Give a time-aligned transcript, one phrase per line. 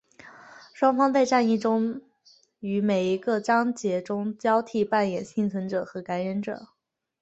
[0.73, 2.01] 双方在战役中
[2.59, 6.69] 于每一个章节中交替扮演幸存者和感染者。